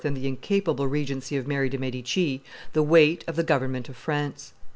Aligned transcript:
and 0.03 0.17
the 0.17 0.27
incapable 0.27 0.87
regency 0.87 1.37
of 1.37 1.45
Mary 1.45 1.69
de' 1.69 1.77
Medici, 1.77 2.41
the 2.73 2.81
weight 2.81 3.23
of 3.27 3.35
the 3.35 3.43
government 3.43 3.87
of 3.87 3.95
France. 3.95 4.51